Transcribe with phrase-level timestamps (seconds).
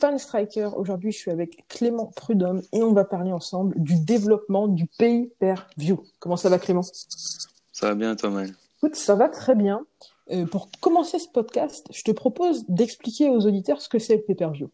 [0.00, 0.70] Fan Striker.
[0.76, 5.32] Aujourd'hui, je suis avec Clément Prudhomme et on va parler ensemble du développement du pay
[5.38, 6.04] per view.
[6.20, 6.82] Comment ça va, Clément?
[6.82, 8.44] Ça va bien, Thomas
[8.78, 9.84] Écoute, ça va très bien.
[10.30, 14.22] Euh, pour commencer ce podcast, je te propose d'expliquer aux auditeurs ce que c'est le
[14.22, 14.70] pay per view.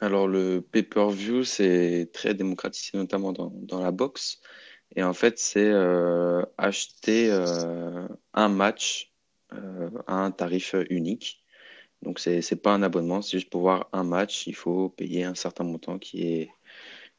[0.00, 4.40] Alors, le pay per view, c'est très démocratisé, notamment dans, dans, la boxe.
[4.96, 9.12] Et en fait, c'est euh, acheter euh, un match
[10.08, 11.43] à un tarif unique.
[12.04, 15.24] Donc, c'est n'est pas un abonnement, c'est juste pour voir un match, il faut payer
[15.24, 16.50] un certain montant qui, est,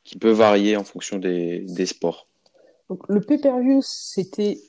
[0.03, 2.27] qui peut varier en fonction des, sports.
[3.09, 4.59] Le pay-per-view, c'était,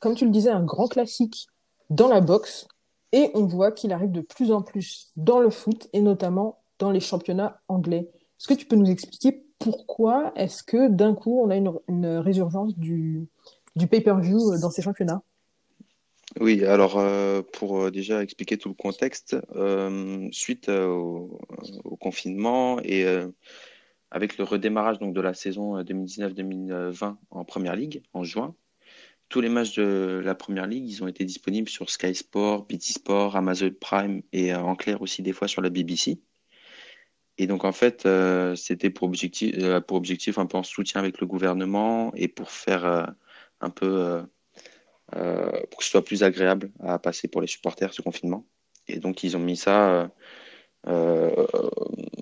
[0.00, 1.48] comme tu le disais, un grand classique
[1.90, 2.68] dans la boxe.
[3.12, 6.90] Et on voit qu'il arrive de plus en plus dans le foot et notamment dans
[6.90, 8.08] les championnats anglais.
[8.38, 12.76] Est-ce que tu peux nous expliquer pourquoi est-ce que d'un coup on a une, résurgence
[12.76, 13.26] du,
[13.74, 15.22] du pay-per-view dans ces championnats?
[16.40, 21.40] Oui, alors euh, pour euh, déjà expliquer tout le contexte, euh, suite au,
[21.84, 23.04] au, confinement et
[24.10, 28.54] avec le redémarrage donc, de la saison 2019-2020 en Première Ligue en juin,
[29.28, 32.92] tous les matchs de la Première Ligue, ils ont été disponibles sur Sky Sport, BT
[32.92, 36.20] Sport, Amazon Prime et en clair aussi des fois sur la BBC.
[37.38, 38.08] Et donc en fait,
[38.56, 39.54] c'était pour objectif,
[39.86, 43.14] pour objectif un peu en soutien avec le gouvernement et pour faire
[43.60, 44.22] un peu euh,
[45.12, 48.46] pour que ce soit plus agréable à passer pour les supporters ce confinement.
[48.88, 50.10] Et donc ils ont mis ça
[50.88, 51.46] euh,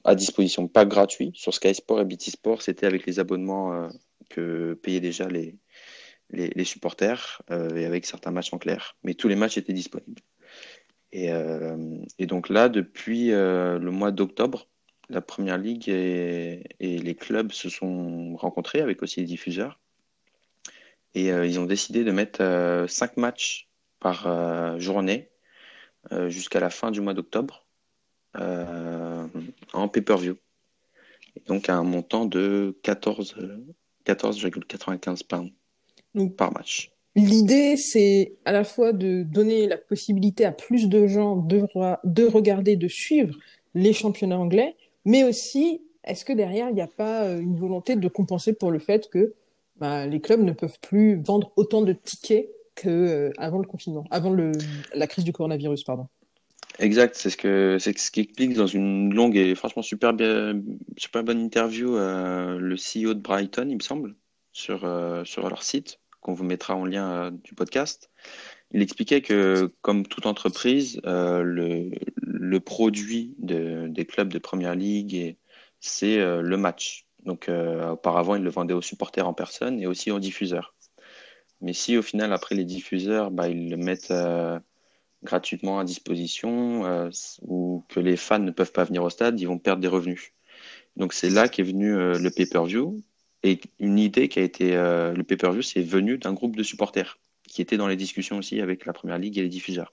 [0.05, 2.63] à disposition, pas gratuit sur Sky Sport et BT Sport.
[2.63, 3.89] C'était avec les abonnements euh,
[4.31, 5.57] que payaient déjà les,
[6.31, 8.97] les, supporters et avec certains matchs en clair.
[9.03, 10.23] Mais tous les matchs étaient disponibles.
[11.13, 11.29] Et,
[12.19, 14.67] et donc là, depuis le mois d'octobre,
[15.09, 19.81] la Première Ligue et, les clubs se sont rencontrés avec aussi les diffuseurs
[21.15, 23.69] et euh, ils ont décidé de mettre euh, cinq matchs
[24.01, 25.31] par euh, journée
[26.29, 27.67] jusqu'à la fin du mois d'octobre
[28.35, 30.37] en pay-per-view.
[31.47, 33.65] donc à un montant de 14,95
[34.05, 35.51] 14, pounds
[36.37, 36.93] par match.
[37.17, 41.63] L'idée, c'est à la fois de donner la possibilité à plus de gens de,
[42.05, 43.39] de regarder, de suivre
[43.75, 44.77] les championnats anglais,
[45.07, 48.79] mais aussi, est-ce que derrière, il n'y a pas une volonté de compenser pour le
[48.79, 49.33] fait que
[49.85, 54.31] bah, les clubs ne peuvent plus vendre autant de tickets qu'avant euh, le confinement, avant
[54.31, 54.53] le,
[54.95, 56.09] la crise du coronavirus, pardon.
[56.79, 60.59] Exact, c'est ce que c'est ce qui explique dans une longue et franchement super bien,
[60.97, 64.15] super bonne interview euh, le CEO de Brighton, il me semble,
[64.53, 68.11] sur euh, sur leur site qu'on vous mettra en lien du podcast.
[68.71, 71.91] Il expliquait que comme toute entreprise, le,
[72.23, 75.37] le produit de, des clubs de première ligue
[75.81, 77.05] c'est le match.
[77.25, 80.75] Donc euh, auparavant, ils le vendaient aux supporters en personne et aussi aux diffuseurs.
[81.61, 84.59] Mais si au final, après les diffuseurs, bah, ils le mettent euh,
[85.23, 87.11] gratuitement à disposition euh,
[87.43, 90.33] ou que les fans ne peuvent pas venir au stade, ils vont perdre des revenus.
[90.97, 93.03] Donc c'est là qu'est venu le pay-per-view
[93.43, 97.19] et une idée qui a été le pay-per-view, c'est venu d'un groupe de supporters
[97.49, 99.93] qui était dans les discussions aussi avec la Première Ligue et les diffuseurs.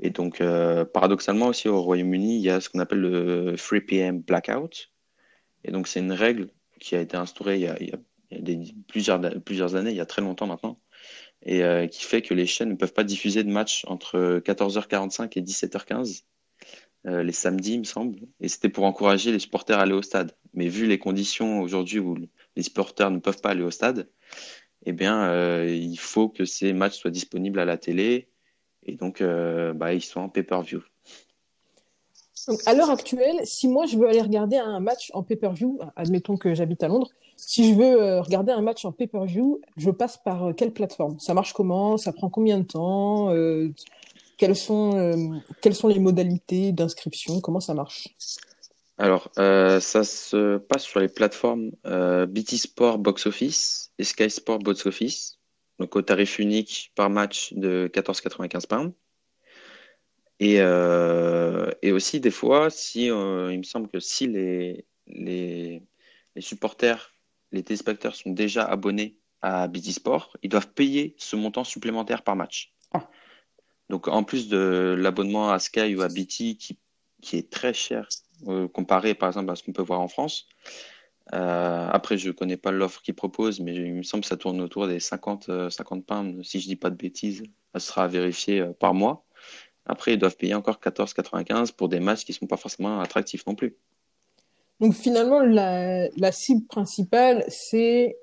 [0.00, 0.42] Et donc,
[0.92, 4.20] paradoxalement aussi au Royaume-Uni, il y a ce qu'on appelle le 3 p.m.
[4.20, 4.92] blackout,
[5.64, 6.48] et donc, c'est une règle
[6.80, 9.96] qui a été instaurée il y a, il y a, des, plusieurs, plusieurs années, il
[9.96, 10.78] y a très longtemps maintenant,
[11.42, 15.38] et euh, qui fait que les chaînes ne peuvent pas diffuser de matchs entre 14h45
[15.38, 16.24] et 17h15
[17.06, 18.18] euh, les samedis, il me semble.
[18.40, 20.32] Et c'était pour encourager les supporters à aller au stade.
[20.54, 22.16] Mais vu les conditions aujourd'hui où
[22.56, 24.08] les supporters ne peuvent pas aller au stade,
[24.86, 28.28] eh bien, euh, il faut que ces matchs soient disponibles à la télé
[28.84, 30.82] et donc euh, bah, ils soient en pay-per-view.
[32.48, 36.36] Donc, à l'heure actuelle, si moi je veux aller regarder un match en pay-per-view, admettons
[36.36, 40.18] que j'habite à Londres, si je veux euh, regarder un match en pay-per-view, je passe
[40.18, 41.18] par euh, quelle plateforme?
[41.20, 41.96] Ça marche comment?
[41.96, 43.30] Ça prend combien de temps?
[43.30, 43.72] Euh,
[44.36, 47.40] quelles, sont, quelles sont les modalités d'inscription?
[47.40, 48.08] Comment ça marche?
[48.98, 54.86] Alors, ça se passe sur les plateformes BT Sport Box Office et Sky Sport Box
[54.86, 55.38] Office,
[55.78, 58.92] donc au tarif unique par match de 14,95 pounds.
[60.40, 65.82] Et, euh, et aussi, des fois, si, euh, il me semble que si les, les,
[66.34, 67.12] les supporters,
[67.52, 72.36] les téléspectateurs sont déjà abonnés à BT Sport, ils doivent payer ce montant supplémentaire par
[72.36, 72.74] match.
[72.92, 73.08] Ah.
[73.90, 76.78] Donc, en plus de l'abonnement à Sky ou à BT qui,
[77.22, 78.08] qui est très cher
[78.48, 80.48] euh, comparé, par exemple, à ce qu'on peut voir en France,
[81.32, 84.60] Euh, après, je connais pas l'offre qu'ils proposent, mais il me semble que ça tourne
[84.60, 87.42] autour des 50, 50 pounds, si je dis pas de bêtises.
[87.72, 89.24] Ça sera vérifié par mois.
[89.86, 93.54] Après, ils doivent payer encore 14,95 pour des matchs qui sont pas forcément attractifs non
[93.54, 93.76] plus.
[94.80, 98.16] Donc finalement, la, cible principale, c'est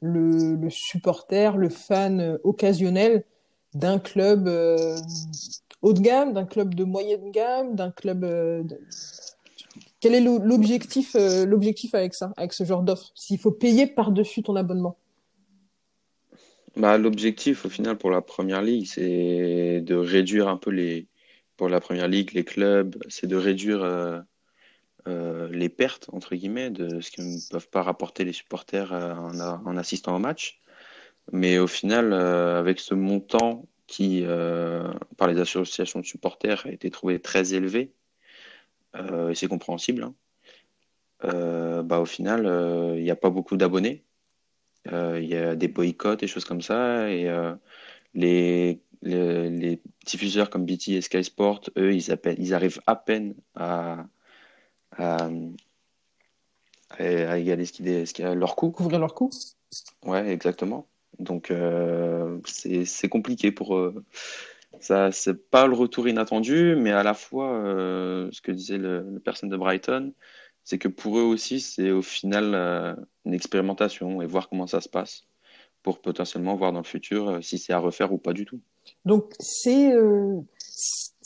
[0.00, 3.24] le, supporter, le fan occasionnel
[3.74, 4.96] d'un club euh,
[5.82, 8.24] haut de gamme, d'un club de moyenne gamme, d'un club.
[8.24, 8.64] Euh,
[10.00, 13.10] Quel est l'objectif, euh, l'objectif avec ça, avec ce genre d'offre?
[13.14, 14.96] S'il faut payer par-dessus ton abonnement
[16.78, 21.08] bah, L'objectif, au final, pour la première ligue, c'est de réduire un peu les.
[21.56, 23.84] Pour la première ligue, les clubs, c'est de réduire
[25.06, 29.76] les pertes, entre guillemets, de ce que ne peuvent pas rapporter les supporters en, en
[29.76, 30.60] assistant au match.
[31.32, 36.70] Mais au final, euh, avec ce montant qui, euh, par les associations de supporters, a
[36.72, 37.92] été trouvé très élevé,
[38.96, 40.14] euh, et c'est compréhensible, hein,
[41.84, 42.44] bah, au final,
[42.96, 44.04] il n'y a pas beaucoup d'abonnés.
[44.90, 47.10] Il y a des boycotts et choses comme ça.
[47.10, 47.28] Et
[48.14, 54.06] les, les, diffuseurs comme BT et Sky Sport, eux, ils, ils arrivent à peine à,
[54.96, 55.28] à,
[56.98, 58.70] à égaler ce qui, ce qui a leur coût.
[58.70, 59.30] Couvrir leur coût
[60.04, 60.88] Ouais, exactement.
[61.18, 64.04] Donc, euh, c'est compliqué pour eux.
[64.80, 69.04] Ça, c'est pas le retour inattendu, mais à la fois, euh, ce que disait le,
[69.12, 70.12] la personne de Brighton,
[70.68, 72.94] c'est que pour eux aussi, c'est au final euh,
[73.24, 75.22] une expérimentation et voir comment ça se passe
[75.82, 78.60] pour potentiellement voir dans le futur si c'est à refaire ou pas du tout.
[79.04, 79.92] Donc, c'est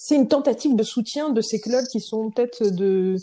[0.04, 3.16] c'est une tentative de soutien de ces clubs qui sont peut-être de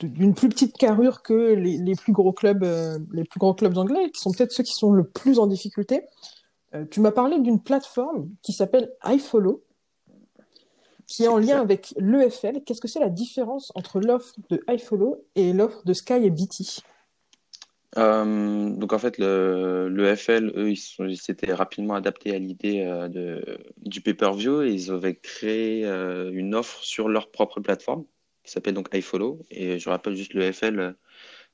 [0.00, 4.20] d'une plus petite carrure que les, plus gros clubs euh, les plus clubs anglais qui
[4.20, 6.02] sont peut-être ceux qui sont le plus en difficulté
[6.74, 9.62] euh, tu m'as parlé d'une plateforme qui s'appelle iFollow
[11.08, 15.24] qui est en lien avec l'EFL qu'est-ce que c'est la différence entre l'offre de iFollow
[15.34, 16.82] et l'offre de Sky et BT
[17.96, 23.40] euh, donc en fait, le, le FL, eux, ils s'étaient rapidement adaptés à l'idée euh,
[23.78, 28.04] du pay-per-view et ils avaient créé euh, une offre sur leur propre plateforme
[28.44, 29.40] qui s'appelle donc iFollow.
[29.50, 30.96] Et je rappelle juste le FL,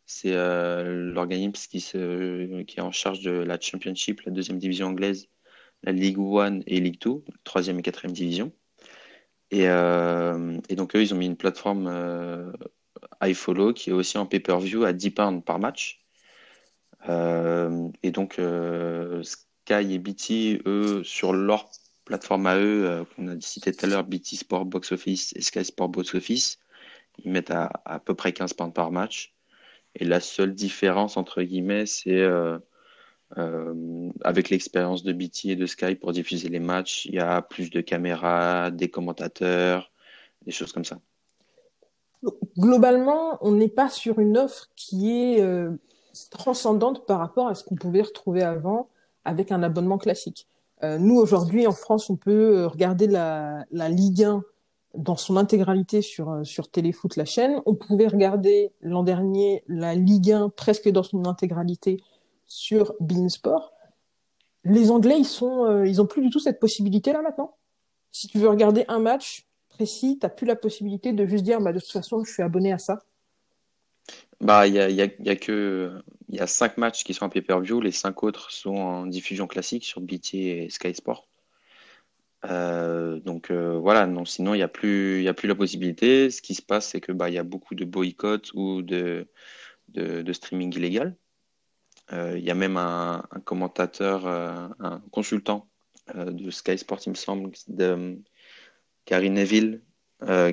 [0.07, 5.29] c'est l'organisme qui, se, qui est en charge de la Championship, la deuxième division anglaise,
[5.83, 8.53] la League One et League Two, troisième et quatrième division.
[9.55, 11.89] Et, et donc eux, ils ont mis une plateforme
[13.23, 16.01] iFollow qui est aussi en pay-per-view à 10 pounds par match.
[17.09, 21.69] Euh, et donc, euh, Sky et BT, eux, sur leur
[22.05, 25.41] plateforme à eux, euh, qu'on a cité tout à l'heure, BT Sport Box Office et
[25.41, 26.59] Sky Sport Box Office,
[27.25, 29.35] ils mettent à, à peu près 15 points par match.
[29.97, 32.27] Et la seule différence, entre guillemets, c'est
[33.39, 37.43] euh, avec l'expérience de BT et de Sky pour diffuser les matchs, il y a
[37.43, 39.91] plus de caméras, des commentateurs,
[40.47, 40.99] des choses comme ça.
[42.59, 45.73] Globalement, on n'est pas sur une offre qui est euh,
[46.31, 48.89] transcendante par rapport à ce qu'on pouvait retrouver avant
[49.25, 50.47] avec un abonnement classique.
[50.83, 54.43] Euh, nous, aujourd'hui, en France, on peut regarder la, la Ligue 1
[54.95, 57.61] dans son intégralité sur, sur Téléfoot, la chaîne.
[57.67, 62.01] On pouvait regarder l'an dernier la Ligue 1 presque dans son intégralité
[62.55, 63.73] sur Beansport.
[64.63, 67.57] Les Anglais, ils sont, euh, ils ont plus du tout cette possibilité-là maintenant.
[68.13, 71.73] Si tu veux regarder un match précis, t'as plus la possibilité de juste dire, bah,
[71.73, 73.03] de toute façon, je suis abonné à ça.
[74.41, 77.91] Bah, il y a, que il y a cinq matchs qui sont en pay-per-view, les
[77.91, 81.27] cinq autres sont en diffusion classique sur BT et Sky Sport.
[82.45, 86.31] Euh, donc euh, voilà, non, sinon il n'y a plus, y a plus la possibilité.
[86.31, 89.27] Ce qui se passe, c'est que bah y a beaucoup de boycotts ou de,
[89.89, 91.17] de streaming illégal.
[92.13, 95.69] Euh, il y a même un, commentateur, euh, un consultant
[96.15, 98.19] euh, de Sky Sport, il me semble, de
[99.05, 99.83] Karine Neville,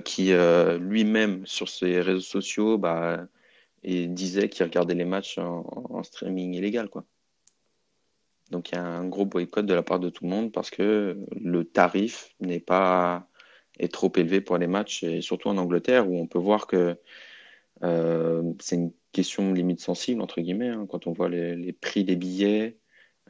[0.04, 0.34] qui
[0.80, 3.26] lui-même sur ses réseaux sociaux, bah
[3.84, 6.90] disait qu'il regardait les matchs en, streaming illégal.
[8.50, 10.70] Donc il y a un gros boycott de la part de tout le monde parce
[10.70, 13.30] que le tarif n'est pas
[13.80, 16.98] est trop élevé pour les matchs et surtout en Angleterre où on peut voir que
[17.82, 22.78] c'est une question limite sensible entre guillemets hein, quand on voit les, prix des billets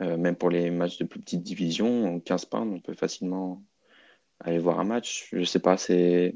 [0.02, 3.64] euh, même pour les matchs de plus petite division 15 pounds on peut facilement
[4.40, 6.36] aller voir un match je sais pas c'est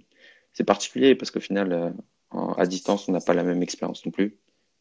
[0.66, 1.92] particulier parce qu'au final euh,
[2.58, 4.38] à distance, on n'a pas la même expérience non plus.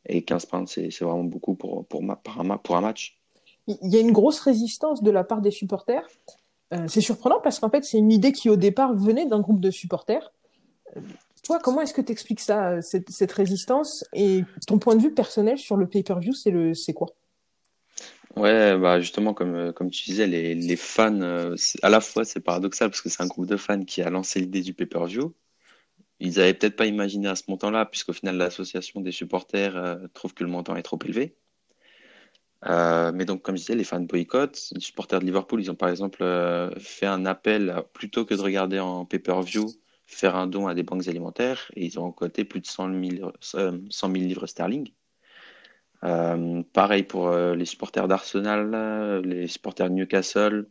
[0.06, 3.18] Et 15 points, c'est vraiment beaucoup pour, pour, pour, un, pour un match.
[3.66, 6.06] Il y a une grosse résistance de la part des supporters.
[6.72, 9.60] Euh, c'est surprenant parce qu'en fait, c'est une idée qui, au départ, venait d'un groupe
[9.60, 10.32] de supporters.
[11.44, 15.02] Euh, toi, comment est-ce que tu expliques ça, euh, cette, résistance Et ton point de
[15.02, 17.08] vue personnel sur le pay-per-view, c'est quoi?
[18.36, 21.20] Ouais, bah justement, comme, comme tu disais, les, les fans,
[21.82, 24.40] à la fois, c'est paradoxal parce que c'est un groupe de fans qui a lancé
[24.40, 25.32] l'idée du pay-per-view,
[26.20, 30.34] ils avaient peut-être pas imaginé à ce montant-là, puisqu'au final, l'association des supporters euh, trouve
[30.34, 31.36] que le montant est trop élevé.
[32.66, 35.70] Euh, mais donc, comme je disais, les fans de boycott, les supporters de Liverpool, ils
[35.70, 39.66] ont par exemple euh, fait un appel, plutôt que de regarder en pay-per-view,
[40.06, 43.32] faire un don à des banques alimentaires, et ils ont récolté plus de 100 000,
[43.40, 44.90] 100 000 livres sterling.
[46.72, 50.68] pareil pour les supporters d'Arsenal, les supporters de Newcastle.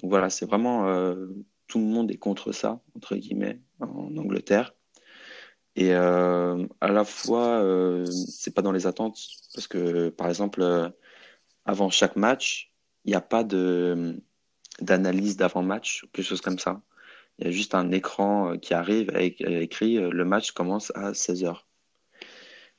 [0.00, 0.86] Donc voilà, c'est vraiment
[1.66, 4.74] tout le monde est contre ça, entre guillemets, en Angleterre.
[5.76, 9.18] Et euh, à la fois, euh, c'est pas dans les attentes,
[9.54, 10.88] parce que par exemple, euh,
[11.64, 12.72] avant chaque match,
[13.04, 13.44] il n'y a pas
[14.80, 16.80] d'analyse d'avant-match, quelque chose comme ça.
[17.38, 21.64] Il y a juste un écran qui arrive avec écrit le match commence à 16h.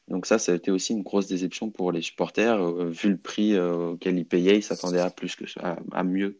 [0.08, 2.64] Donc ça, ça a été aussi une grosse déception pour les supporters.
[2.90, 5.44] vu le prix auquel ils payaient, ils s'attendaient à plus que
[5.92, 6.40] à mieux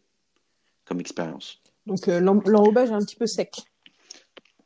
[0.86, 1.60] comme expérience.
[1.84, 3.50] Donc l'enrobage est un petit peu sec.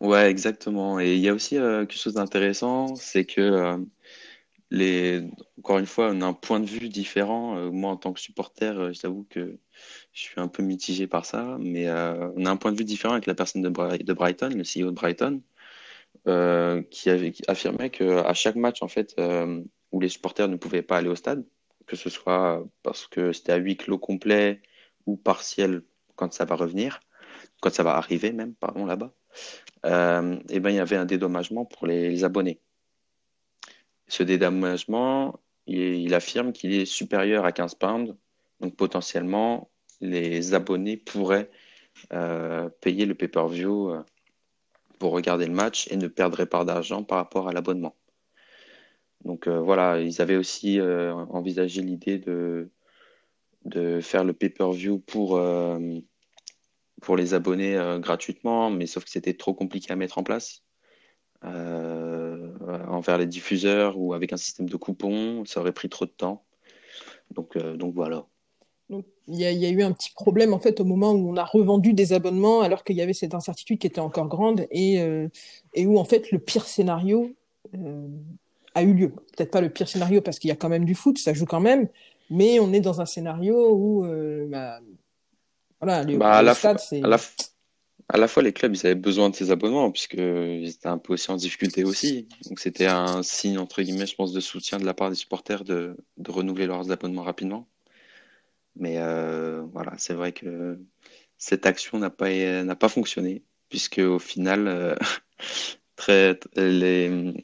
[0.01, 0.99] Ouais, exactement.
[0.99, 3.77] Et il y a aussi euh, quelque chose d'intéressant, c'est que euh,
[4.71, 5.23] les,
[5.59, 7.57] encore une fois, on a un point de vue différent.
[7.57, 9.59] Euh, moi, en tant que supporter, j'avoue que
[10.13, 13.15] je suis un peu mitigé par ça, mais on a un point de vue différent
[13.15, 15.43] avec la personne de, de Brighton, le CEO de Brighton,
[16.91, 19.17] qui avait qui affirmait que à chaque match, en fait,
[19.93, 21.45] où les supporters ne pouvaient pas aller au stade,
[21.87, 24.63] que ce soit parce que c'était à huis clos complet
[25.07, 25.83] ou partiel
[26.17, 27.01] quand ça va revenir,
[27.61, 29.13] quand ça va arriver même, pardon, là-bas
[29.87, 32.61] euh, eh ben, il y avait un dédommagement pour les, abonnés.
[34.11, 38.15] Ce dédommagement, il, affirme qu'il est supérieur à 15 pounds,
[38.61, 39.71] donc potentiellement,
[40.03, 41.51] les abonnés pourraient
[42.13, 44.03] euh, payer le pay-per-view euh,
[44.99, 47.97] pour regarder le match et ne perdraient pas d'argent par rapport à l'abonnement.
[49.25, 52.71] Donc voilà, ils avaient aussi envisagé l'idée de,
[53.67, 55.39] de faire le pay-per-view pour,
[57.01, 60.63] pour les abonnés euh, gratuitement, mais sauf que c'était trop compliqué à mettre en place.
[62.71, 66.11] Euh, envers les diffuseurs ou avec un système de coupons, ça aurait pris trop de
[66.11, 66.43] temps.
[67.35, 68.27] Donc, euh, donc voilà.
[68.91, 71.93] il y, a eu un petit problème en fait au moment où on a revendu
[71.93, 74.97] des abonnements alors qu'il y avait cette incertitude qui était encore grande et,
[75.75, 77.33] et où en fait le pire scénario
[78.75, 79.11] a eu lieu.
[79.37, 81.47] Peut-être pas le pire scénario parce qu'il y a quand même du foot, ça joue
[81.47, 81.89] quand même,
[82.31, 84.03] mais on est dans un scénario où
[84.49, 84.81] bah,
[85.81, 87.19] voilà, bah, à, la fois, à, la,
[88.29, 91.37] fois, les clubs, ils avaient besoin de ces abonnements, puisqu'ils étaient un peu aussi en
[91.37, 92.29] difficulté aussi.
[92.47, 95.65] Donc, c'était un signe, entre guillemets, je pense, de soutien de la part des supporters
[95.65, 97.69] de, de renouveler leurs abonnements rapidement.
[98.77, 100.79] Mais euh, voilà, c'est vrai que
[101.39, 102.31] cette action n'a pas,
[102.63, 104.95] n'a pas fonctionné, puisque au final, euh,
[105.97, 107.35] très, les,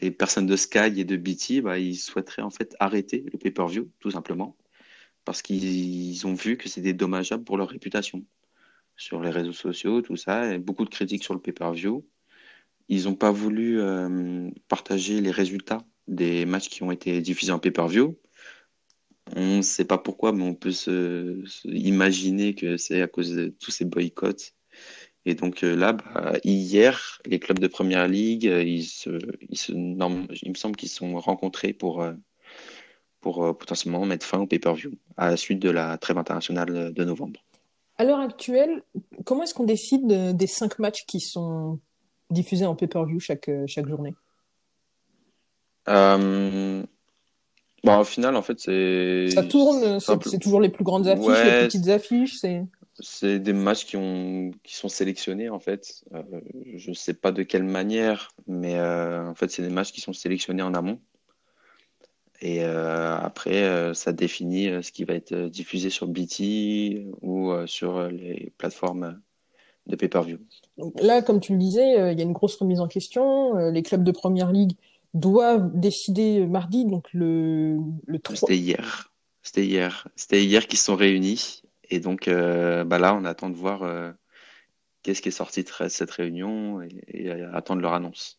[0.00, 3.90] les personnes de Sky et de BT, bah, ils souhaiteraient en fait arrêter le pay-per-view,
[4.00, 4.56] tout simplement
[5.28, 8.24] parce qu'ils ont vu que c'était dommageable pour leur réputation
[8.98, 12.04] sur les réseaux sociaux, tout ça, et beaucoup de critiques sur le pay-per-view.
[12.88, 17.58] Ils n'ont pas voulu euh, partager les résultats des matchs qui ont été diffusés en
[17.58, 18.18] pay-per-view.
[19.36, 23.54] On ne sait pas pourquoi, mais on peut se, imaginer que c'est à cause de
[23.60, 24.54] tous ces boycotts.
[25.26, 29.10] Et donc euh, là, bah, hier, les clubs de première ligue, euh, ils se,
[29.48, 32.04] ils se, il me semble qu'ils se sont rencontrés pour
[33.20, 37.44] pour potentiellement mettre fin au pay-per-view à la suite de la trêve internationale de novembre.
[37.98, 38.82] À l'heure actuelle,
[39.24, 41.80] comment est-ce qu'on décide des cinq matchs qui sont
[42.30, 44.14] diffusés en pay-per-view chaque, euh, chaque journée?
[45.88, 46.84] Euh,
[47.82, 49.30] bon, Au final, en fait, c'est.
[49.30, 52.38] Ça tourne, c'est toujours les plus grandes affiches, les petites affiches.
[53.00, 56.04] C'est des matchs qui, ont, qui sont sélectionnés en fait.
[56.74, 60.12] je ne sais pas de quelle manière, mais en fait c'est des matchs qui sont
[60.12, 61.00] sélectionnés en amont.
[62.40, 67.52] Et euh, après, euh, ça définit euh, ce qui va être diffusé sur BT ou
[67.66, 69.20] sur les plateformes
[69.86, 70.38] de pay-per-view.
[71.00, 73.54] Là, comme tu le disais, il y a une grosse remise en question.
[73.70, 74.76] les clubs de première ligue
[75.14, 78.36] doivent décider mardi, donc le, le 3.
[78.36, 79.10] C'était hier.
[79.42, 80.06] C'était hier.
[80.14, 81.62] C'était hier qu'ils se sont réunis.
[81.90, 84.14] Et donc, bah là, on attend de voir
[85.02, 88.38] qu'est-ce qui est sorti de cette réunion et, et attendre leur annonce.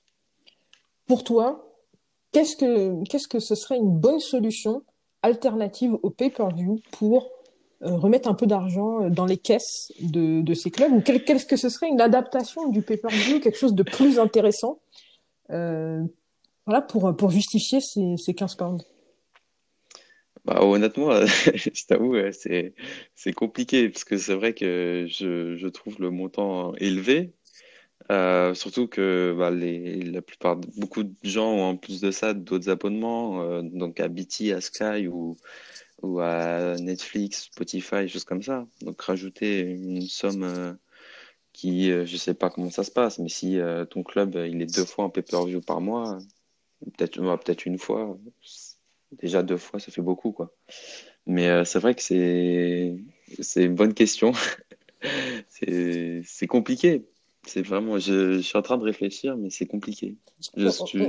[1.07, 1.68] Pour toi,
[2.31, 4.83] Qu'est-ce que, qu'est-ce que ce serait une bonne solution
[5.23, 7.31] alternative au pay-per-view pour
[7.81, 10.91] euh, remettre un peu d'argent euh, dans les caisses de, de ces clubs?
[10.91, 14.79] Ou qu'est-ce que ce serait une adaptation du pay-per-view, quelque chose de plus intéressant
[15.49, 16.03] euh,
[16.65, 18.85] voilà, pour, pour justifier ces, ces 15 pounds?
[20.45, 21.09] Bah, honnêtement,
[22.31, 22.73] c'est,
[23.15, 27.33] c'est compliqué parce que c'est vrai que je, je trouve le montant élevé,
[28.11, 32.69] euh, surtout que bah, la plupart, beaucoup de gens ont en plus de ça d'autres
[32.69, 35.37] abonnements, euh, donc à BT, à Sky ou,
[36.19, 38.67] à Netflix, Spotify, choses comme ça.
[38.81, 40.73] Donc rajouter une somme euh,
[41.53, 44.85] qui, je sais pas comment ça se passe, mais si ton club il est deux
[44.85, 46.19] fois en pay-per-view par mois,
[46.97, 48.17] peut-être peut-être une fois,
[49.11, 50.53] déjà deux fois, ça fait beaucoup quoi.
[51.25, 52.95] Mais c'est vrai que c'est
[53.57, 54.31] une bonne question.
[55.49, 57.05] c'est compliqué.
[57.49, 60.15] C'est vraiment, je, suis en train de réfléchir, mais c'est compliqué.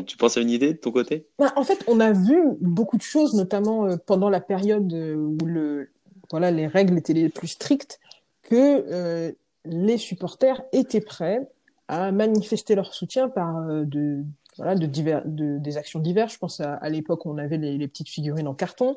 [0.07, 1.27] tu, penses à une idée de ton côté?
[1.39, 5.17] Bah, En fait, on a vu beaucoup de choses, notamment euh, pendant la période euh,
[5.17, 5.91] où le,
[6.31, 8.01] voilà, les règles étaient les plus strictes,
[8.43, 9.33] que euh,
[9.67, 11.47] les supporters étaient prêts
[11.89, 14.25] à manifester leur soutien par de,
[14.57, 16.33] voilà, de, divers, de, des actions diverses.
[16.33, 18.97] Je pense à, l'époque où on avait les, les, petites figurines en carton.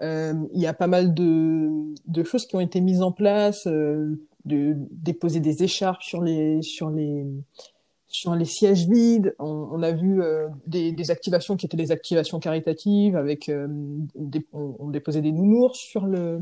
[0.00, 1.68] Il y a pas mal de,
[2.06, 3.68] de, choses qui ont été mises en place
[4.44, 7.24] de déposer des écharpes sur les sur les
[8.08, 9.34] sur les sièges vides.
[9.38, 13.66] On, a vu euh, des, des, activations qui étaient des activations caritatives avec euh,
[14.14, 16.40] des, on, déposait des nounours sur le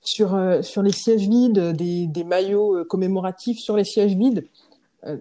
[0.00, 4.44] sur euh, sur les sièges vides, des, des maillots commémoratifs sur les sièges vides.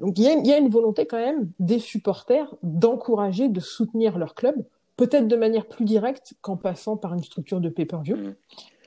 [0.01, 4.17] donc il y a, y a une volonté quand même des supporters d'encourager, de soutenir
[4.17, 4.55] leur club,
[4.97, 8.17] peut-être de manière plus directe qu'en passant par une structure de pay-per-view.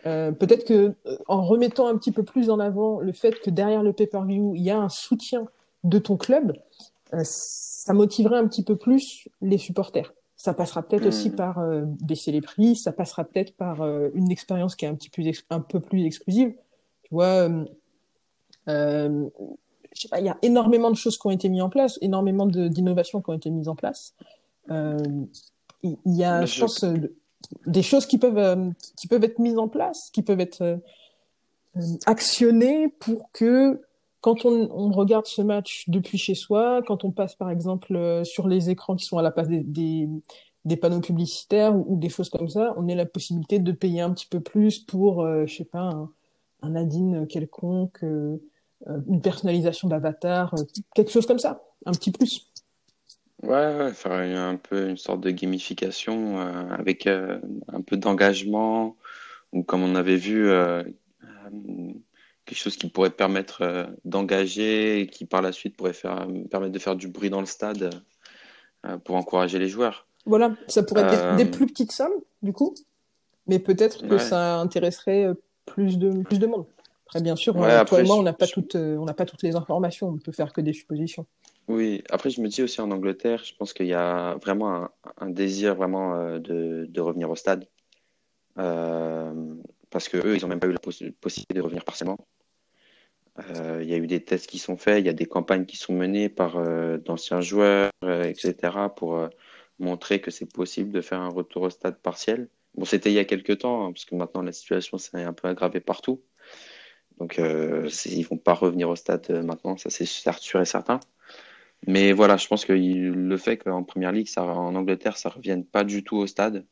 [0.06, 3.50] Euh, peut-être que euh, en remettant un petit peu plus en avant le fait que
[3.50, 5.46] derrière le pay-per-view, il y a un soutien
[5.82, 6.52] de ton club,
[7.14, 10.12] euh, ça motiverait un petit peu plus les supporters.
[10.36, 11.36] Ça passera peut-être aussi mmh.
[11.36, 11.58] par
[12.02, 13.82] baisser les prix, ça passera peut-être par
[14.14, 16.52] une expérience qui est un petit peu un peu plus exclusive.
[17.04, 17.48] Tu vois,
[18.66, 19.30] je
[19.94, 22.44] sais pas, il y a énormément de choses qui ont été mises en place, énormément
[22.46, 24.14] d'innovations qui ont été mises en place.
[24.68, 26.84] Il y a, je, pense,
[27.66, 30.76] des choses qui peuvent, euh, qui peuvent être mises en place, qui peuvent être euh,
[31.76, 33.80] euh, actionnées pour que
[34.20, 38.48] quand on, on, regarde ce match depuis chez soi, quand on passe par exemple sur
[38.48, 40.08] les écrans qui sont à la place des, des,
[40.64, 44.10] des panneaux publicitaires ou, des choses comme ça, on ait la possibilité de payer un
[44.14, 46.10] petit peu plus pour, je sais pas, un,
[46.62, 50.54] un adin quelconque, une personnalisation d'avatar,
[50.94, 52.50] quelque chose comme ça, un petit plus.
[53.44, 57.38] Ouais, faire un peu une sorte de gamification euh, avec euh,
[57.68, 58.96] un peu d'engagement
[59.52, 60.82] ou comme on avait vu euh,
[62.46, 66.78] quelque chose qui pourrait permettre d'engager et qui par la suite pourrait faire permettre de
[66.78, 67.90] faire du bruit dans le stade
[69.04, 70.06] pour encourager les joueurs.
[70.26, 72.74] Voilà, ça pourrait être des, plus petites sommes du coup,
[73.46, 75.28] mais peut-être que ça intéresserait
[75.66, 76.66] plus de plus de monde.
[77.06, 80.08] Après, bien sûr, toi et moi, on n'a pas toutes on pas toutes les informations,
[80.08, 81.26] on peut faire que des suppositions.
[81.68, 85.30] Oui, après je me dis aussi en Angleterre, je pense qu'il y a vraiment un,
[85.30, 87.66] désir vraiment euh, de, revenir au stade.
[88.58, 89.54] Euh,
[89.90, 92.18] parce que eux, ils n'ont même pas eu la possibilité de revenir partiellement.
[93.50, 95.66] Euh, il y a eu des tests qui sont faits, il y a des campagnes
[95.66, 96.62] qui sont menées par
[97.00, 98.54] d'anciens joueurs, etc.,
[98.94, 99.28] pour
[99.78, 102.48] montrer que c'est possible de faire un retour au stade partiel.
[102.74, 105.32] Bon, c'était il y a quelques temps, hein, parce que maintenant la situation s'est un
[105.32, 106.22] peu aggravée partout.
[107.18, 111.00] Donc, ils ne vont pas revenir au stade maintenant, ça c'est sûr et certain.
[111.86, 115.64] Mais voilà, je pense que le fait qu'en première ligue, en Angleterre, ça ne revienne
[115.64, 116.64] pas du tout au stade,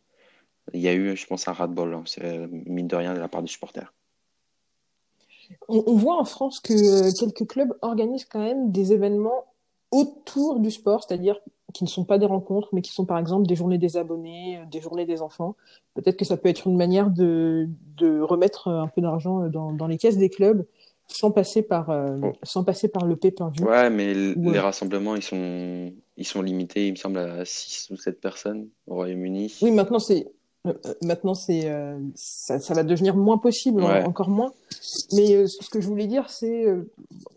[0.72, 2.04] il y a eu, je pense, un ras-de-bol, hein.
[2.50, 3.92] mine de rien de la part des supporters.
[5.68, 9.44] On, voit en France que euh, quelques clubs organisent quand même des événements
[9.90, 11.38] autour du sport, c'est-à-dire
[11.74, 14.58] qui ne sont pas des rencontres, mais qui sont par exemple des journées des abonnés,
[14.58, 15.56] euh, des journées des enfants.
[15.94, 17.68] Peut-être que ça peut être une manière de,
[18.00, 20.64] remettre un peu d'argent dans, dans les caisses des clubs
[21.06, 23.66] sans passer par euh, sans passer par le pay-per-view.
[23.66, 27.96] Ouais, mais les rassemblements ils sont ils sont limités, il me semble à 6 ou
[27.96, 29.54] 7 personnes au Royaume-Uni.
[29.62, 30.26] Oui, maintenant c'est
[30.66, 31.70] euh, euh, maintenant c'est
[32.14, 34.52] ça, ça, va devenir moins possible, encore moins.
[35.12, 36.66] Mais ce que je voulais dire c'est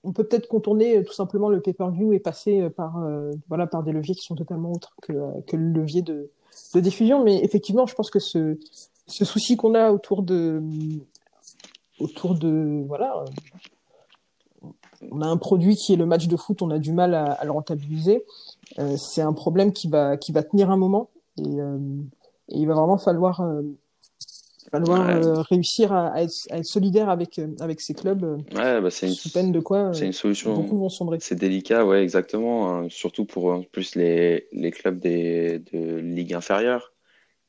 [0.03, 3.03] on peut peut-être contourner tout simplement le pay-per-view et passer par
[3.49, 5.13] voilà par des leviers qui sont totalement autres que
[5.47, 6.29] que le levier de
[6.73, 8.57] de diffusion mais effectivement, je pense que ce
[9.07, 10.61] ce souci qu'on a autour de
[11.99, 13.23] autour de voilà
[15.11, 17.43] on a un produit qui est le match de foot, on a du mal à,
[17.43, 18.23] le rentabiliser.
[18.79, 21.77] Euh, c'est un problème qui va qui va tenir un moment et, euh,
[22.49, 23.61] il va vraiment falloir euh,
[24.71, 28.23] falloir réussir à, être, solidaire avec avec ces clubs.
[28.55, 29.93] Ouais, bah c'est une peine de quoi.
[29.93, 30.53] C'est une solution.
[30.55, 31.17] Beaucoup vont sombrer.
[31.21, 32.69] C'est délicat, ouais, exactement.
[32.69, 32.87] Hein.
[32.89, 36.94] surtout pour en plus les les clubs des de ligue inférieure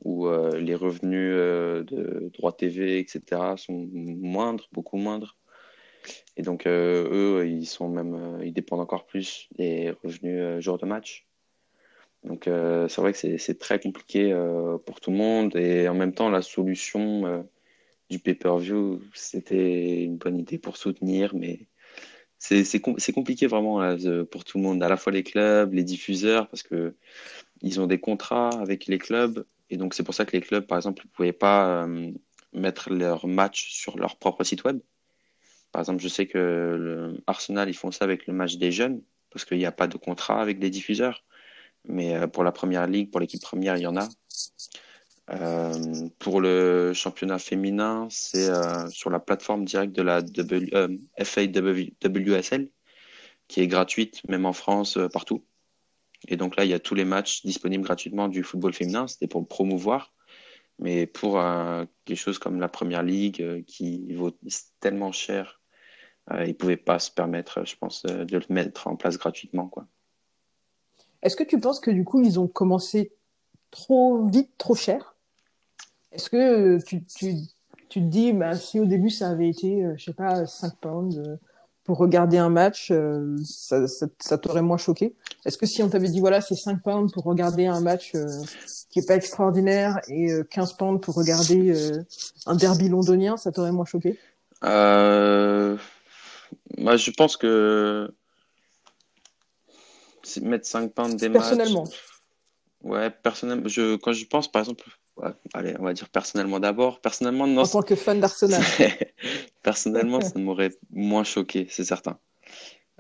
[0.02, 3.22] où euh, les revenus euh, de droits TV, etc.,
[3.56, 5.37] sont moindres, beaucoup moindres.
[6.37, 7.09] Et donc, euh,
[7.40, 11.26] eux, ils, sont même, ils dépendent encore plus des revenus jour de match.
[12.24, 14.35] Donc, c'est vrai que c'est très compliqué
[14.85, 15.54] pour tout le monde.
[15.56, 17.46] Et en même temps, la solution
[18.11, 21.68] du pay-per-view, c'était une bonne idée pour soutenir, mais
[22.38, 23.96] c'est compliqué vraiment
[24.30, 26.96] pour tout le monde, à la fois les clubs, les diffuseurs, parce que
[27.62, 30.66] ils ont des contrats avec les clubs et donc, c'est pour ça que les clubs,
[30.66, 32.12] par exemple, ne pouvaient pas euh,
[32.52, 34.81] mettre leurs matchs sur leur propre site web.
[35.72, 39.02] Par exemple, je sais que le Arsenal, ils font ça avec le match des jeunes,
[39.31, 41.24] parce qu'il n'y a pas de contrat avec les diffuseurs.
[41.85, 44.09] Mais euh, pour la première ligue, pour l'équipe première, il y en a.
[45.31, 48.48] Euh, pour le championnat féminin, c'est
[48.90, 52.70] sur la plateforme directe de la w, FAWSL,
[53.48, 55.44] qui est gratuite, même en France, partout.
[56.28, 59.06] Et donc là, il y a tous les matchs disponibles gratuitement du football féminin.
[59.06, 60.12] C'était pour le promouvoir.
[60.78, 64.32] Mais pour euh, quelque chose comme la Première Ligue, euh, qui vaut
[64.80, 65.60] tellement cher,
[66.32, 69.16] euh, ils ne pouvaient pas se permettre, je pense, euh, de le mettre en place
[69.16, 69.70] gratuitement.
[71.22, 73.12] Est-ce que tu penses que du coup, ils ont commencé
[73.70, 75.16] trop vite, trop cher?
[76.12, 80.46] Est-ce que tu, te dis, bah, si au début ça avait été, je sais pas,
[80.46, 81.38] 5 pounds
[81.87, 85.14] pour regarder un match, euh, ça, ça, ça t'aurait moins choqué?
[85.44, 88.27] Est-ce que si on t'avait dit, voilà, c'est 5 pounds pour regarder un match euh,
[88.90, 92.03] qui est pas extraordinaire et euh, 15 pounds pour regarder euh,
[92.46, 94.18] un derby londonien, ça t'aurait moins choqué?
[94.64, 95.77] Euh,
[96.77, 98.12] moi, je pense que
[100.42, 101.42] mettre 5 pounds des matchs.
[101.42, 101.85] Personnellement.
[102.83, 104.85] Ouais, personnellement, je, quand je pense, par exemple,
[105.16, 107.01] ouais, allez, on va dire personnellement d'abord.
[107.01, 108.62] Personnellement, non, En tant que fan d'Arsenal.
[109.66, 112.20] Personnellement, ça m'aurait moins choqué, c'est certain.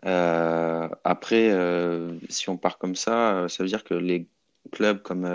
[0.04, 4.28] Euh, après, euh, si on part comme ça, euh, ça veut dire que les
[4.72, 5.28] clubs comme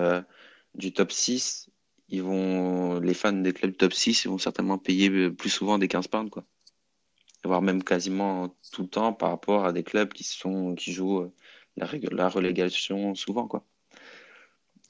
[0.75, 1.69] du top 6,
[2.09, 5.87] ils vont, les fans des clubs top 6, ils vont certainement payer plus souvent des
[5.87, 6.43] 15 pounds, quoi.
[7.45, 11.31] Voire même quasiment tout le temps par rapport à des clubs qui sont, qui jouent
[11.77, 13.65] la, la relégation souvent, quoi.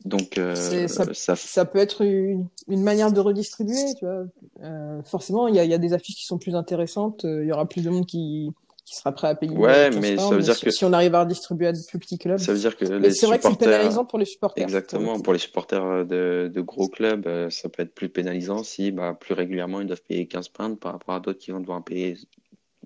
[0.05, 4.25] Donc, euh, ça, ça, ça peut être une, une manière de redistribuer, tu vois.
[4.63, 7.23] Euh, forcément, il y a, y a des affiches qui sont plus intéressantes.
[7.25, 8.49] euh, Il y aura plus de monde qui,
[8.83, 9.55] qui sera prêt à payer.
[9.55, 11.79] Ouais, 15 mais ça veut dire si, que- si on arrive à redistribuer à de
[11.87, 12.39] plus petits clubs.
[12.39, 14.63] ça veut dire que les c'est vrai que c'est pénalisant pour les supporters.
[14.63, 18.91] exactement, pour les supporters de, de gros clubs, euh, ça peut être plus pénalisant si
[18.91, 21.83] bah, plus régulièrement ils doivent payer 15 pounds par rapport à d'autres qui vont devoir
[21.83, 22.17] payer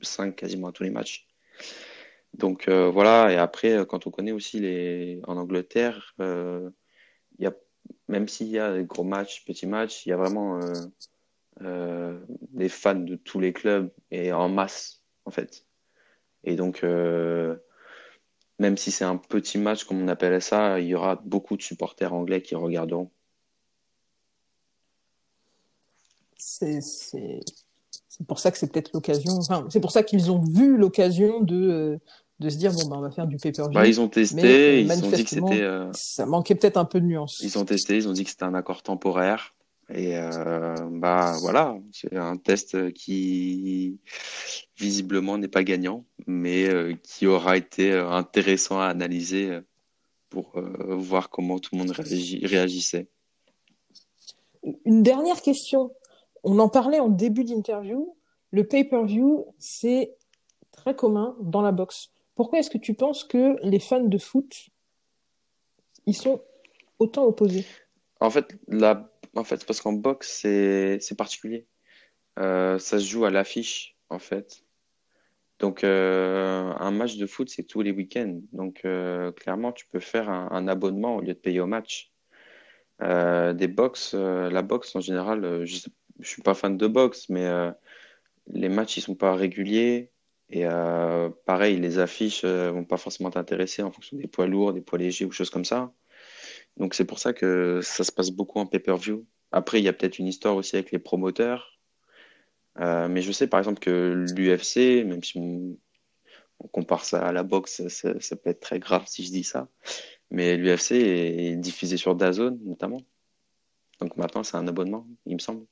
[0.02, 1.28] 5 quasiment à tous les matchs.
[2.34, 6.70] Donc euh, voilà, et après, euh, quand on connaît aussi les en Angleterre, euh,
[7.40, 7.54] y a,
[8.08, 10.74] même s'il y a des gros matchs, petits matchs, il y a vraiment euh,
[11.62, 12.20] euh,
[12.52, 15.66] des fans de tous les clubs et en masse, en fait.
[16.44, 17.56] Et donc, euh,
[18.60, 21.62] même si c'est un petit match, comme on appelle ça, il y aura beaucoup de
[21.62, 23.12] supporters anglais qui regarderont.
[26.38, 26.80] C'est,
[28.28, 29.34] pour ça que c'est peut-être l'occasion.
[29.34, 32.00] Enfin, c'est pour ça qu'ils ont vu l'occasion de,
[32.40, 33.74] de se dire bon, ben, on va faire du pay-per-view.
[33.74, 36.86] Bah, ils ont testé, euh, ils ont dit que c'était, euh, ça manquait peut-être un
[36.86, 37.40] peu de nuance.
[37.42, 39.54] ils ont testé, ils ont dit que c'était un accord temporaire.
[39.94, 44.00] Et euh, bah voilà, c'est un test qui
[44.78, 49.60] visiblement n'est pas gagnant, mais euh, qui aura été intéressant à analyser
[50.30, 50.54] pour
[50.88, 53.08] voir comment tout le monde réagi- réagissait.
[54.86, 55.92] Une dernière question.
[56.44, 58.16] On en parlait en début d'interview.
[58.50, 60.16] Le pay-per-view, c'est
[60.72, 62.10] très commun dans la boxe.
[62.36, 64.68] Pourquoi est-ce que tu penses que les fans de foot,
[66.06, 66.44] ils sont
[67.00, 67.66] autant opposés?
[68.20, 69.10] En fait, la...
[69.36, 71.66] en fait, parce qu'en boxe, c'est particulier.
[72.38, 74.66] Euh, ça se joue à l'affiche, en fait.
[75.60, 78.42] Donc, euh, un match de foot, c'est tous les week-ends.
[78.52, 82.12] Donc, euh, clairement, tu peux faire un, abonnement au lieu de payer au match.
[83.00, 85.88] Des box, la boxe en général, je,
[86.20, 87.46] je suis pas fan de boxe, mais
[88.48, 90.12] les matchs ils sont pas réguliers
[90.50, 94.74] et euh, pareil, les affiches euh, vont pas forcément t'intéresser en fonction des poids lourds,
[94.74, 95.92] des poids légers ou choses comme ça.
[96.78, 99.26] Donc c'est pour ça que ça se passe beaucoup en pay-per-view.
[99.52, 101.72] Après, il y a peut-être une histoire aussi avec les promoteurs,
[102.80, 105.78] Euh, mais je sais par exemple que l'UFC, même si on,
[106.72, 109.70] compare ça à la boxe, ça peut être très grave si je dis ça,
[110.32, 113.02] mais l'UFC est diffusé sur DAZN notamment.
[114.00, 115.66] Donc maintenant, c'est un abonnement, il me semble.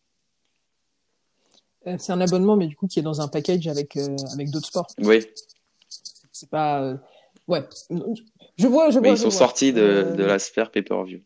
[1.88, 4.50] Euh, C'est un abonnement, mais du coup, qui est dans un package avec, euh, avec
[4.50, 4.88] d'autres sports.
[5.00, 5.26] Oui,
[6.32, 6.82] C'est pas.
[6.84, 6.98] euh,
[7.48, 7.64] Ouais.
[8.58, 11.22] Je vois, je mais vois, ils je sont sortis de, Euh, de la sphère pay-per-view.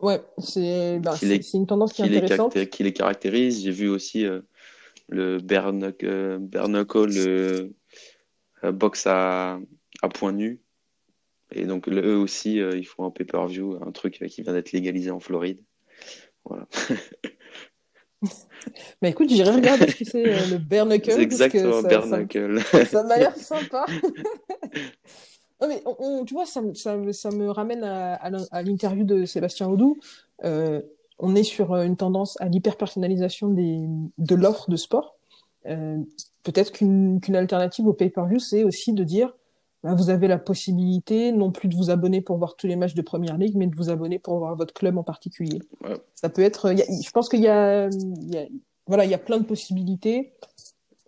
[0.00, 2.52] Ouais, c'est bah, les, une tendance qui est qui les, intéressante.
[2.54, 3.62] caracté- qui les caractérise.
[3.62, 4.24] J'ai vu aussi
[5.08, 7.70] le knuckle, le
[8.72, 9.58] boxe à,
[10.02, 10.60] à poing nu.
[11.52, 15.20] Et donc, eux aussi, ils font un pay-per-view, un truc qui vient d'être légalisé en
[15.20, 15.60] Floride.
[16.44, 16.66] Voilà.
[19.00, 22.02] Mais écoute, j'irai regarder ce que c'est euh, le bare knuckle, C'est exactement ça, bare
[22.02, 22.16] ça,
[22.84, 23.86] ça m'a l'air sympa.
[25.62, 28.46] Non, mais on, on- tu vois, ça, me- ça, ça me ramène à, à l'in-
[28.50, 29.98] à l'interview de Sébastien Audou.
[30.44, 30.80] Euh,
[31.18, 35.16] on est sur euh, une tendance à l'hyper-personnalisation de l'offre de sport.
[35.66, 35.98] Euh,
[36.44, 39.34] peut-être qu'une qu'une alternative au pay-per-view, c'est aussi de dire,
[39.82, 42.94] bah, vous avez la possibilité non plus de vous abonner pour voir tous les matchs
[42.94, 45.60] de Première Ligue, mais de vous abonner pour voir votre club en particulier.
[45.82, 45.96] Ouais.
[46.14, 48.46] Ça peut être, y a- je pense qu'il y a, il y a-
[48.86, 50.32] voilà, il y a plein de possibilités.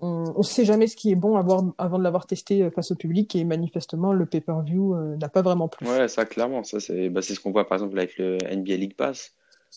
[0.05, 1.63] on ne sait jamais ce qui est bon avant
[1.99, 5.87] de l'avoir testé face au public et manifestement le pay-per-view n'a pas vraiment plu.
[5.87, 8.97] Ouais, ça clairement, ça c'est bah, ce qu'on voit par exemple avec le NBA League
[8.97, 9.31] Pass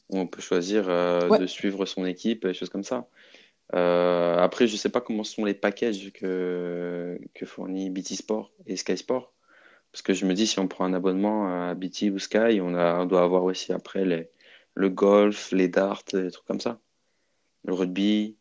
[0.09, 3.05] où on peut choisir de suivre son équipe, des choses comme ça.
[3.73, 8.97] Après, je sais pas comment sont les packages que, que fournit BT Sport et Sky
[8.97, 9.33] Sport.
[9.91, 12.75] Parce que je me dis, si on prend un abonnement à BT ou Sky, on,
[12.75, 14.29] a, on doit avoir aussi après les,
[14.73, 16.79] le golf, les darts, des trucs comme ça.
[17.63, 18.37] Le rugby.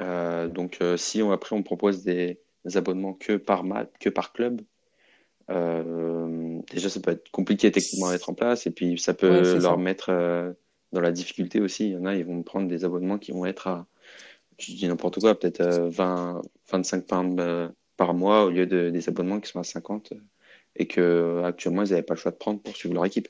[0.00, 2.40] Euh, donc, euh, si on, après on propose des,
[2.74, 4.60] abonnements que par, mat, que par club,
[5.50, 9.58] euh, déjà ça peut être compliqué techniquement à mettre en place et puis ça peut
[9.58, 10.54] leur mettre
[10.92, 11.86] dans la difficulté aussi.
[11.86, 13.86] Il y en a, ils vont prendre des abonnements qui vont être à,
[14.58, 19.40] je dis n'importe quoi, peut-être 20, 25 pounds par mois au lieu de, des abonnements
[19.40, 20.14] qui sont à 50
[20.76, 23.28] et que actuellement ils n'avaient pas le choix de prendre pour suivre leur équipe.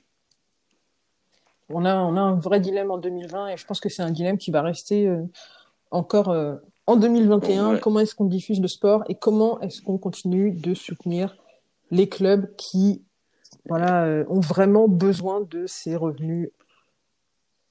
[1.70, 4.10] On a, on a un vrai dilemme en 2020 et je pense que c'est un
[4.10, 5.22] dilemme qui va rester euh,
[5.90, 6.56] encore euh,
[6.87, 7.78] en 2021.
[7.78, 11.37] Comment est-ce qu'on diffuse le sport et comment est-ce qu'on continue de soutenir
[11.90, 13.02] les clubs qui
[13.66, 16.50] voilà, euh, ont vraiment besoin de ces revenus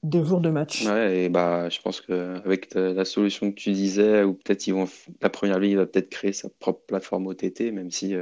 [0.04, 0.86] de jours de match.
[0.86, 4.86] Ouais, et bah, je pense qu'avec la solution que tu disais, ou peut-être ils vont,
[5.20, 8.14] la première ligue va peut-être créer sa propre plateforme OTT, même si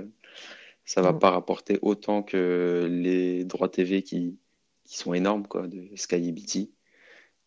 [0.84, 1.18] ça va mm.
[1.18, 4.38] pas rapporter autant que les droits TV qui,
[4.84, 6.70] qui sont énormes, quoi, de Sky et BT.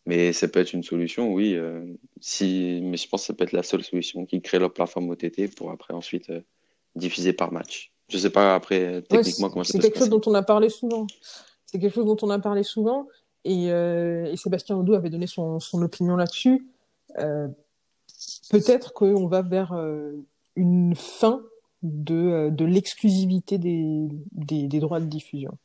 [0.06, 1.56] Mais ça peut être une solution, oui.
[1.56, 1.84] Euh,
[2.19, 5.10] si, mais je pense que ça peut être la seule solution qui crée leur plateforme
[5.10, 6.41] OTT pour après ensuite euh,
[6.95, 7.91] diffuser par match.
[8.10, 11.08] Je sais pas après techniquement comment ça C'est quelque chose dont on a parlé souvent.
[11.65, 13.08] C'est quelque chose dont on a parlé souvent
[13.46, 16.68] et, euh, et Sébastien Audou avait donné son, son opinion là-dessus.
[18.50, 19.74] Peut-être qu'on va vers
[20.56, 21.42] une fin
[21.86, 25.58] de, euh, de l'exclusivité des, des, des, droits de diffusion.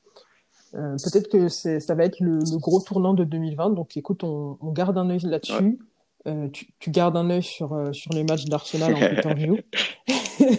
[0.74, 3.70] Euh, Peut-être que ça va être le, le, gros tournant de 2020.
[3.70, 5.78] Donc écoute, on, on garde un œil là-dessus.
[6.26, 9.56] Euh, tu, tu, gardes un œil sur, euh, sur les matchs d'Arsenal en interview.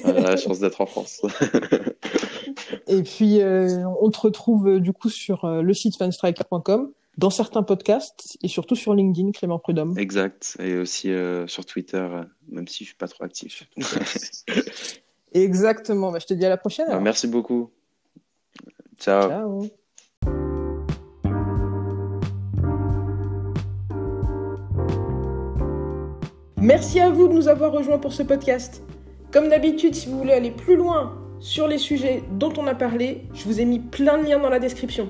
[0.03, 1.21] la chance d'être en France.
[2.87, 8.37] Et puis, euh, on te retrouve du coup sur le site fanstriker.com, dans certains podcasts
[8.41, 9.95] et surtout sur LinkedIn, Clément Prudhomme.
[9.97, 10.57] Exact.
[10.59, 11.13] Et aussi
[11.45, 12.07] sur Twitter,
[12.49, 13.69] même si je suis pas trop actif.
[15.33, 16.11] Exactement.
[16.11, 16.87] Bah, je te dis à la prochaine.
[16.99, 17.69] Merci beaucoup.
[18.97, 19.29] Ciao.
[19.29, 19.69] Ciao.
[26.57, 28.83] Merci à vous de nous avoir rejoints pour ce podcast.
[29.31, 33.23] Comme d'habitude, si vous voulez aller plus loin sur les sujets dont on a parlé,
[33.33, 35.09] je vous ai mis plein de liens dans la description.